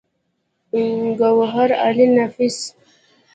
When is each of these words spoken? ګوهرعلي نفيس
ګوهرعلي 1.19 2.05
نفيس 2.17 2.59